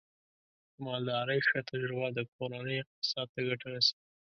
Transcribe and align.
د 0.73 0.75
مالدارۍ 0.85 1.39
ښه 1.47 1.59
تجربه 1.69 2.07
د 2.13 2.19
کورنۍ 2.33 2.75
اقتصاد 2.79 3.27
ته 3.33 3.39
ګټه 3.47 3.67
رسوي. 3.75 4.01